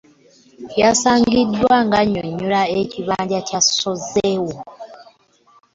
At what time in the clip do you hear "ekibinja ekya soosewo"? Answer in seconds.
2.81-4.57